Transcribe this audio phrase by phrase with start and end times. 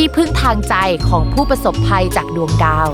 [0.00, 0.74] ที่พึ่งทางใจ
[1.08, 2.88] ของผู้ประสบภัยจากดวงดาว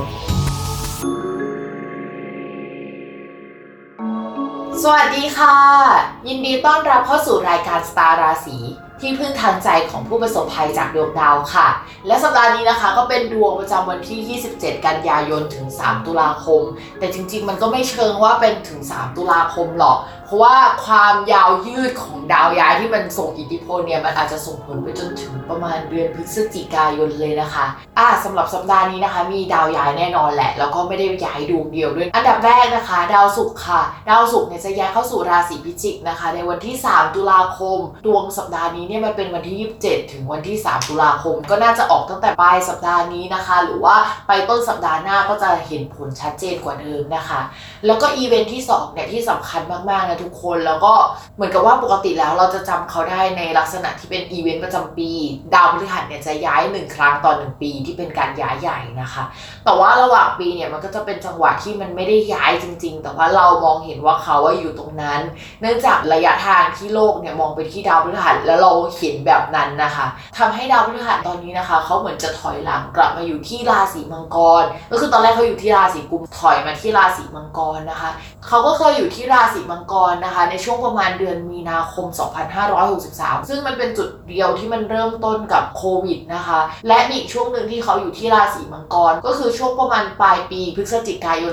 [4.83, 5.57] สวัสดีค่ะ
[6.29, 8.59] ยินดีต้อนรับเข้าสู่รายการสตาร์ราศี
[9.01, 11.69] ที่พึ่งทางใจของผู้ประสบภัยจากดวงดาวค่ะ
[12.07, 16.63] และสัปดาห์นี้นะคะก็เป็นดวงประจำวันที่ 27 กันยายนถึง 3 ตุลาคม
[16.99, 19.99] แต่จริงๆ มันก็ไม่เชิงว่าเป็นถึง 3 ตุลาคมหรอก
[20.33, 27.67] ราะว่าความยาวยืดของดาวย้ายที่มันส่งอิทธิพลเนี่ยมันอาจจะส่งผลไปจนถึงประมาณเดือนพฤศจิกายนเลยนะคะ
[27.99, 43.97] อ่าสำหรับสัปดาห์นี้นะคะ มีดาวย้ายแน่นอนแหละแล้วก็ไม่ได้ย้ายดวงเดียวด้วย อันดับแรกนะคะ ดาวศุกร์ค่ะ ดาวศุกร์เนี่ยจะย้ายเข้าสู่ราศีพิจิกนะคะ ในวันที่ 3 ตุลาคม ดวงสัปดาห์นี้เนี่ยมันเป็นวันที่ 27 ถึงวันที่ 3 ตุลาคม ก็น่าจะออกตั้งแต่ปลายสัปดาห์นี้นะคะ หรือว่า
[44.29, 47.41] ไปต้นสัปดาห์หน้าก็จะเห็นผลชัดเจนกว่าเดิมนะคะ
[47.87, 50.93] แล้วก็อีเวนท์ที่2เนี่ยที่สำคัญมากๆนะทุกคนแล้วก็
[51.37, 55.11] เหมือนกับว่าปกติแล้วเราจะจำเขาได้ในลักษณะที่เป็นอีเวนต์ประจำปี
[55.55, 59.25] ดาวพฤหัสเนี่ยจะย้ายหนึ่งครั้งต่อหนึ่งปีที่เป็นการย้ายใหญ่นะคะ
[59.65, 65.21] แต่ว่าระหว่างปีเนี่ยมันก็จะเป็นจังหวะที่มันไม่ได้ย้ายจริง ๆ แต่ว่าเรามองเห็นว่าเขาว่าอยู่ตรงนั้น
[65.61, 70.07] เนื่องจากระยะทางที่โลกเนี่ยมองไปที่ดาวพฤหัสแล้วเราเห็นแบบนั้นนะคะ
[70.39, 78.11] ทำให้ดาวพฤหัสตอนนี้นะคะ เขาเหมือนจะถอยหลังกลับมาอยู่ที่ราศีมังกร ก็คือตอนแรกเขาอยู่ที่ราศีกุมถอยมาที่ราศีมังกรนะคะ
[78.47, 82.07] เขาก็เคยอยู่ที่ราศีมังกรนะคะในช่วงประมาณเดือนมีนาคม
[82.79, 91.53] 2563 ซึ่งมันเป็นจุดเดียวที่มันเริ่มต้นกับโควิดนะคะ และมีอีกช่วงหนึ่งที่เขาอยู่ที่ราศีมังกร ก็คือช่วงประมาณปลายปีพฤศจิกายน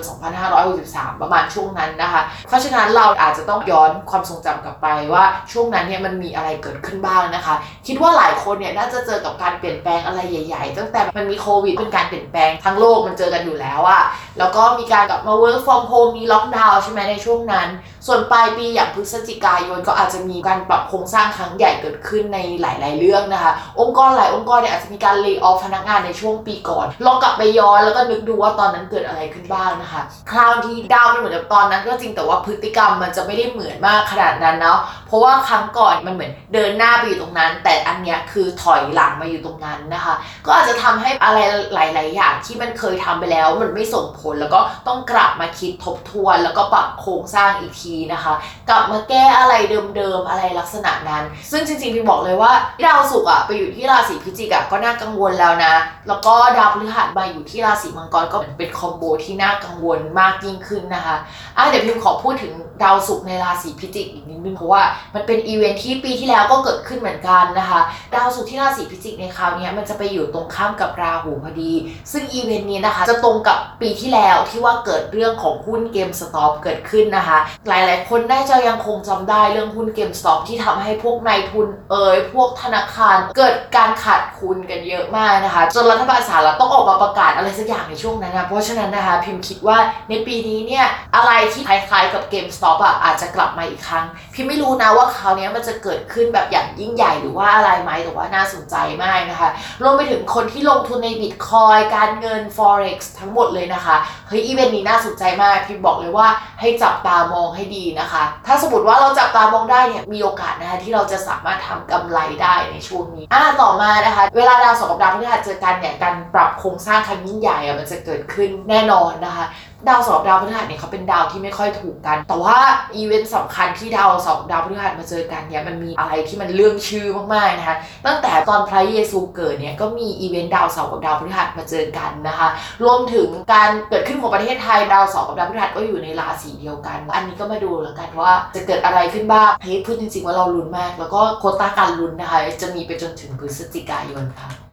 [0.59, 7.55] 2563 ประมาณช่วงนั้นนะคะ เพราะฉะนั้นเราอาจจะต้องย้อนความทรงจำกลับไปว่าช่วงนั้นเนี่ยมันมีอะไรเกิดขึ้นบ้างนะคะ
[7.87, 14.03] คิดว่าหลายคนเนี่ยน่าจะเจอกับการเปลี่ยนแปลงอะไรใหญ่ๆ ตั้งแต่มันมีโควิดเป็นการเปลี่ยนแปลงทั้งโลกมันเจอกันอยู่แล้วอะ
[14.39, 17.67] แล้วก็มีการกลับมา work from home มีล็อกดาวน์ใช่ไหมในช่วงนั้น
[18.11, 40.15] ส่วนปลายปีอย่างพฤศจิกายนก็อาจจะมีการปรับโครงสร้างครั้งใหญ่เกิดขึ้นในหลาย ๆ เรื่องนะคะ องค์กรหลายองค์กรเนี่ยอาจจะมีการเลิกออฟพนักงานในช่วงปีก่อน ลองกลับไปย้อนแล้วก็นึกดูว่าตอนนั้นเกิดอะไรขึ้นบ้างนะคะ คราวที่ดาวมันเหมือนกับตอนนั้นก็จริงแต่ว่าพฤติกรรมมันจะไม่ได้เหมือนมากขนาดนั้นเนาะ เพราะว่าครั้งก่อนมันเหมือนเดินหน้าไปอยู่ตรงนั้น แต่อันเนี้ยคือถอยหลังมาอยู่ตรงนั้นนะคะ
[40.45, 41.39] ก็อาจจะทำให้อะไร
[41.73, 48.33] หลาย ๆ อย่างที่มันเคยทำไปแล้วมันไม่ส่งผลแล้วก็ต้องกลับมาคิดทบทวน แล้วก็ปรับโครงสร้างอีกทีนะคะ
[48.69, 49.53] กลับมาแก้อะไร
[49.95, 52.51] เดิมๆอะไรลักษณะนั้น ซึ่งจริงๆพี่บอกเลยว่า
[52.85, 55.73] ดาวศุกร์อะไปอยู่ที่ราศีพิจิกอะก็น่ากังวลแล้วนะ
[56.07, 61.15] แล้วก็ดาวพฤหัสมาอยู่ที่ราศีมังกรก็เป็นคอมโบที่น่ากังวลมากยิ่งขึ้นนะคะ
[61.57, 64.81] อะเดี๋ยวพิมขอพูดถึงดาวศุกร์ในราศีพิจิกอีกนิดนึงเพราะว่า
[65.15, 67.79] มันเป็นอีเวนท์ที่ปีที่แล้วก็เกิดขึ้นเหมือนกันนะคะ
[68.15, 71.71] ดาวศุกร์ที่ราศีพิจิกในคราวนี้มันจะไปอยู่ตรงข้ามกับราหูพอดี
[72.11, 77.37] ซึ่งอีเวนต์นี้นะคะจะตรงกับปีที่แล้วที่ว่าเกิดเรื่องของหุ้น GameStop เกิดขึ้นนะคะ
[77.67, 89.77] หลายๆ คนน่าจะยังคงจำได้เรื่องหุ้น GameStop ที่ทำให้พวกนายทุนเอ่ยพวกธนาคารเกิดการขาดทุนกันเยอะมากนะคะ จนรัฐบาลสหรัฐต้องออกมาประกาศอะไรสักอย่างในช่วงนั้นนะเพราะฉะนั้นนะคะพิมพ์คิดว่า
[90.09, 90.85] ในปีนี้เนี่ย
[91.15, 99.49] อะไรที่คล้ายๆกับเกมสต็อปอะอาจจะกลับมาอีกครั้ง พิมไม่รู้นะว่าคราวนี้มันจะเกิดขึ้นแบบอย่างยิ่งใหญ่หรือว่าอะไรไหมแต่ว่าน่าสนใจมากนะคะ
[99.83, 103.95] รวมไปถึงคนที่ลงทุนในบิตคอยการเงิน forex ทั้งหมดเลยนะคะ
[104.27, 106.27] เฮ้ยอีเวนต์นี้น่าสนใจมากพิมบอกเลยว่า
[106.61, 119.45] ให้จับตามองให้ดีนะคะ ถ้าสมมติว่าเราจับตามองได้เนี่ยมีโอกาสนะคะที่เราจะสามารถทำกำไรได้ในช่วงนี้อ่าต่อมานะคะ เวลาดาวสองกับดาวพฤหัสเจอกันเนี่ยการปรับโครงสร้างครั้งยิ่งใหญ่อะมันจะเกิดขึ้นแน่นอนนะคะ
[119.87, 122.57] ดาวเสาร์ดาวพฤหัสเนี่ยเขาเป็นดาวที่ไม่ค่อยถูกกัน แต่ว่า
[122.95, 132.47] อีเวนต์สำคัญที่ดาวเสาร์ดาวพฤหัสมาเจอกันเนี่ยมันมีอะไรที่มันเลื่องชื่อมากๆนะคะตั้งแต่ตอนพระเยซูเกิดเนี่ยก็มีอีเวนต์ดาวเสาร์กับดาวพฤหัสมาเจอกันนะคะ
[132.83, 144.68] รวมถึงการเกิดขึ้นของประเทศไทยดาวเสาร์กับดาวพฤหัสก็อยู่ในราศีเดียวกัน อันนี้ก็มาดูแล้วกันว่าจะเกิดอะไรขึ้นบ้างเฮ้ยพูดจริงๆว่าเราลุ้นมาก แล้วก็โควตาการลุ้นนะคะจะมีไปจนถึงพฤศจิกายนค่ะ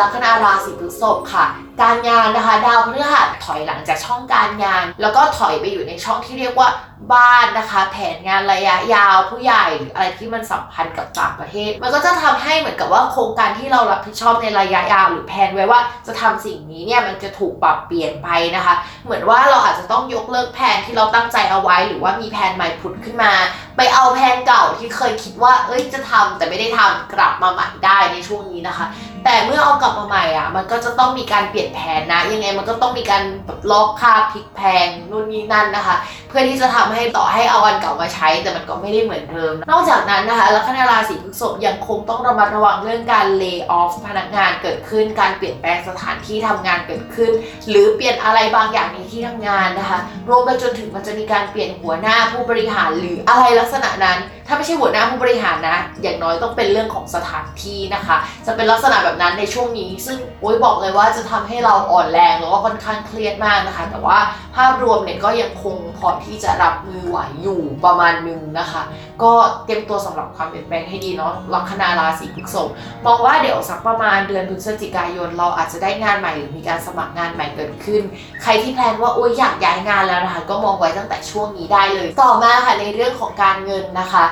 [0.00, 1.46] ลัคนาราศีพฤษภค่ะ
[1.82, 6.68] การงานนะคะ ดาวพฤหัสถอยหลังจากช่องการงาน แล้วก็ถอยไปอยู่ในช่องที่เรียกว่า
[7.14, 23.32] บ้านนะคะ แผนงานระยะยาวผู้ใหญ่หรืออะไรที่มันสัมพันธ์กับต่างประเทศ มันก็จะทำให้เหมือนกับว่าโครงการที่เรารับผิดชอบในระยะยาวหรือแผนไว้ว่าจะทำสิ่งนี้เนี่ยมันจะถูกปรับเปลี่ยนไปนะคะ เหมือนว่าเราอาจจะต้องยกเลิกแผนที่เราตั้งใจเอาไว้ หรือว่ามีแผนใหม่ผุดขึ้นมา
[23.76, 28.86] ไปเอาแผนเก่าที่เคยคิดว่า เอ้ยจะทำแต่ไม่ได้ทำกลับมาใหม่ได้ในช่วงนี้นะคะ
[29.24, 35.96] แต่เมื่อเอากลับมาใหม่อะมันก็จะต้องมีการเปลี่ยนแผนนะ ยังไงมันก็ต้องมีการแบบล็อกค่าพลิกแพงนู่นนี่นั่นนะคะ
[36.28, 47.30] เพื่อที่จะทำให้ต่อให้เอาอันเก่ามาใช้ แต่มันก็ไม่ได้เหมือนเดิม นอกจากนั้นนะคะลัคนาราศีพฤษภยังคงต้องระมัดระวังเรื่องการ lay off พนักงานเกิดขึ้น การเปลี่ยนแปลงสถานที่ทำงานเกิดขึ้น
[47.68, 49.98] หรือเปลี่ยนอะไรบางอย่างในที่ทำงานนะคะ
[50.28, 58.16] รวมไปจนถึงมันจะมีการเปลี่ยนหัวหน้าผู้บริหารหรืออะไรลักษณะนั้น ถ้าไม่ใช่หัวหน้าผู้บริหารนะ อย่างน้อยต้องเป็นเรื่องของสถานที่นะคะ
[58.46, 64.18] จะเป็นลักษณะแบบนั้นในช่วงนี้ ซึ่งโอ้ยบอกเลยว่าจะทำให้เราอ่อนแรงแล้วก็ค่อนข้างเครียดมากนะคะ แต่ว่า
[64.56, 68.82] ภาพรวมเนี่ยก็ยังคงพอที่จะรับมือไหวอยู่ประมาณหนึงนะคะ
[69.22, 69.32] ก็
[69.64, 72.68] เตรียมตัวสำหรับความเปลี่ยนแปลงให้ดีเนาะลัคนาราศีพฤษภ
[73.06, 78.02] มองว่าเดี๋ยวสักประมาณเดือนพฤศจิกายน เราอาจจะได้งานใหม่หรือมีการสมัครงานใหม่เกิดขึ้น
[78.42, 84.24] ใครที่แพลนว่าโอ้ยอยากย้ายงานแล้วนะคะก็มองไว้ตั้งแต่ช่วงนี้ได้เลย ต่อมาค่ะในเรื่องของการเงินนะคะ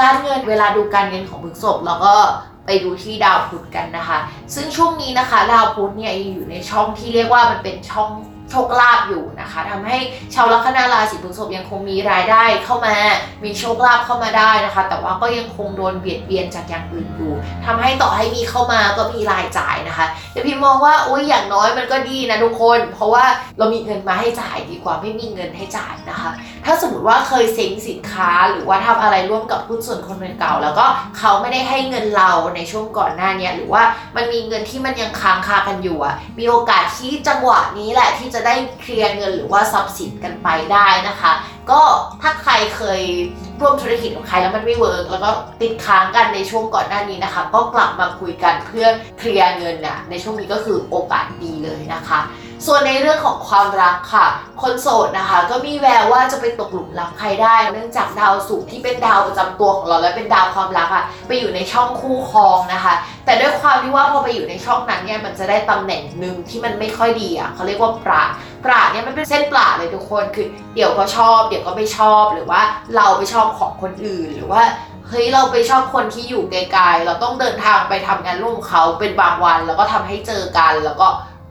[0.00, 2.14] การเงินเวลาดูการเงินของพฤษภเราก็
[2.66, 4.18] ไปดูที่ดาวพุธกันนะคะ
[4.54, 8.10] ซึ่งช่วงนี้นะคะ ดาวพุธเนี่ยอยู่ในช่องที่เรียกว่ามันเป็นช่อง
[8.54, 9.96] ชคลาภอยู่นะคะทำให้
[10.34, 12.96] ชาวลัคนาราศีพฤษภยังคงมีรายได้เข้ามา
[13.44, 17.32] มีโชคลาภเข้ามาได้นะคะ แต่ว่าก็ยังคงโดนเบียดเบียนจากอย่างอื่นอยู่
[17.66, 23.24] ทำให้ต่อให้มีเข้ามาก็มีรายจ่ายนะคะแต่พี่มองว่าอุ้ยอย่างน้อยมันก็ดีนะทุกคน เพราะว่า
[23.58, 26.30] เรามีเงินมาให้จ่ายดีกว่าไม่มีเงินให้จ่ายนะคะ
[26.64, 30.86] ถ้าสมมติว่าเคยเซ็งสินค้าหรือว่าทำอะไรร่วมกับหุ้นส่วนคนเก่า แล้วก็
[31.18, 33.82] เขาไม่ได้ให้เงินเราในช่วงก่อนหน้านี้หรือว่า
[34.16, 41.32] มันมีเงินที่มันยังค้างคากันอยู่อะมีโอกาสที่จังหวะนี้แหละที่จะได้เคลียร์เงินหรือว่าทรัพย์สินกันไปได้นะคะ
[41.70, 41.82] ก็
[42.22, 43.02] ถ้าใครเคย
[43.60, 45.30] ร่วมธุรกิจกับใครแล้วมันไม่เวิร์กแล้วก็
[45.60, 48.86] ติดค้างกันในช่วงก่อนหน้านี้นะคะ ก็กลับมาคุยกันเพื่อ
[49.18, 52.20] เคลียร์เงินน่ะในช่วงนี้ก็คือโอกาสดีเลยนะคะ
[52.66, 54.26] ส่วนในเรื่องของความรักค่ะ
[54.62, 62.94] คนโสดนะคะ ก็มีแววว่าจะไปตกหลุมรักใครได้ เนื่องจากดาวศุกร์ที่เป็นดาวประจำตัวของเราและเป็นดาวความรักอะไปอยู่ในช่องคู่ครองนะคะ
[63.24, 68.22] แต่ด้วยความที่ว่าพอไปอยู่ในช่องนั้นเนี่ยมันจะได้ตำแหน่งหนึ่งที่มันไม่ค่อยดีอะเขาเรียกว่าปรา
[68.64, 72.60] ปราเนี่ยมันเป็นเส้นปราเลยทุกคนคือเดี๋ยวก็ชอบ เดี๋ยวก็ไม่ชอบหรือว่า
[72.96, 74.62] เราไปชอบของคนอื่นหรือว่า
[75.08, 81.08] เฮ้ยเราไปชอบคนที่อยู่ไกลๆ เราต้องเดินทางไปทำงานร่วมเขาเป็นบางวัน แล้วก็ทำให้เจอกันแล้วก็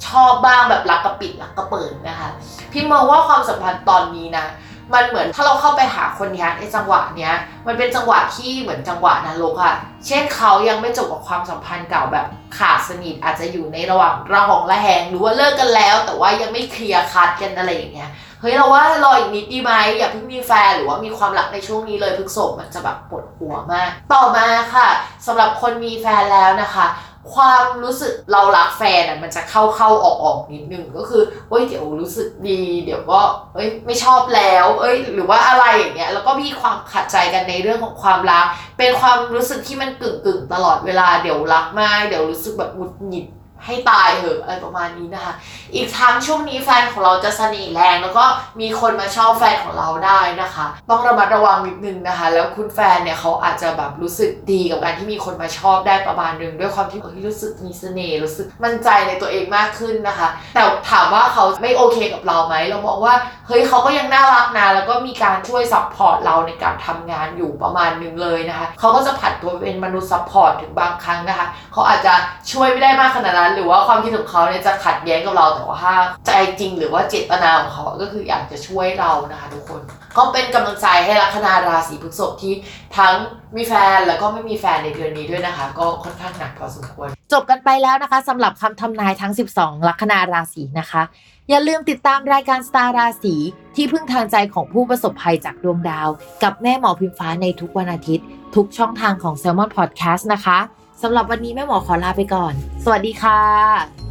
[0.08, 2.30] ชอบบ้างแบบรักกระปิดรักกระเปิดนะคะ
[2.72, 4.48] พี่มองว่าความสัมพันธ์ตอนนี้นะ
[4.94, 7.34] มันเหมือนถ้าเราเข้าไปหาคนนี้ในจังหวะเนี้ย
[7.68, 9.76] มันเป็นจังหวะที่เหมือนจังหวะนรกอะ
[10.08, 12.26] เช่นเขายังไม่จบกับความสัมพันธ์เก่าแบบ
[12.58, 18.10] ขาดสนิทอาจจะอยู่ในระหว่างระหองระแหงหรือว่าเลิกกันแล้ว แต่ว่ายังไม่เคลียร์คัดกันอะไรอย่างเงี้ย
[18.42, 24.88] เฮ้ยเราว่ารออีกนิดดีไหมอย่าเพิ่งมีแฟนหรือว่ามีความรักในช่วงนี้เลยพฤกษบมันจะแบบปวดหัวมาก ต่อมาค่ะ
[25.28, 26.86] สำหรับคนมีแฟนแล้วนะคะ
[27.34, 33.20] ความรู้สึกเรารักแฟนอะมันจะเข้าเข้าออกออกนิดนึงก็คือเฮ้ยเดี๋ยวรู้สึกดี เดี๋ยวก็
[33.56, 38.46] เอ้ยไม่ชอบแล้ว เอ้ย หรือว่าอะไรอย่างเงี้ยแล้วก็มีความขัดใจกันในเรื่องของความรัก
[38.78, 43.26] เป็นความรู้สึกที่มันกึ่งกึ่งๆตลอดเวลาเดี๋ยวรักมากเดี๋ยวรู้สึกแบบหงุดหงิด
[43.66, 45.34] ให้ตายเหอะอะไรประมาณนี้นะคะ
[45.76, 48.26] อีกทั้งช่วงนี้แฟนของเราจะสน่ห์แรงแล้วก็
[48.62, 63.16] มีคนมาชอบแฟนของเราได้นะคะ ต้องระมัดระวังนิดนึงนะคะ แล้วคุณแฟนเนี่ยเขาอาจจะแบบรู้สึกดีกับการที่มีคนมาชอบได้ประมาณนึงด้วยความที่เอ้ยรู้สึกมีเสน่ห์รู้สึกมั่นใจในตัวเองมากขึ้นนะคะ แต่ถามว่าเขาไม่โอเคกับเราไหมเรามองว่า
[63.48, 72.14] เฮ้ยเขาก็ยังน่ารักนะแล้วก็มีการช่วย support เราในการทำงานอยู่ประมาณนึงเลยนะคะเขาก็จะผันตัวเป็นมนุษย์ support ถึงบางครั้งนะคะเขาอาจจะ
[72.52, 75.96] ช่วยไม่ได้มากขนาดนั้นหรือว่าความคิดของเขาเนี่ยจะขัดแย้งกับเราแต่ว่าถ้า
[76.28, 79.82] ใจจริงหรือว่าเจตนาของเขาก็คืออยากจะช่วยเรานะคะทุกคน
[80.18, 82.54] ก็เป็นกำลังใจให้ลัคนาราศีพฤษภที่
[82.98, 83.16] ทั้ง
[83.56, 91.02] มีแฟนแล้วก็ไม่มีแฟนในเดือนนี้ด้วยนะคะ ก็ค่อนข้างหนักพอสมควร จบกันไปแล้วนะคะสำหรับคำทำนายทั้ง 12 ลัคนาราศีนะคะ
[91.50, 93.36] อย่าลืมติดตามรายการสตาร์ราศี
[93.76, 96.10] ที่พึ่งทางใจของผู้ประสบภัยจากดวงดาว
[96.44, 100.60] กับแม่หมอพิมฟ้าในทุกวันอาทิตย์ ทุกช่องทางของ s ซ l m o n Podcast นะคะ
[101.02, 104.03] สำหรับวันนี้แม่หมอขอลาไปก่อน สวัสดีค่ะ